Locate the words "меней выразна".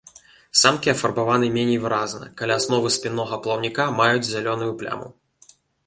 1.59-2.31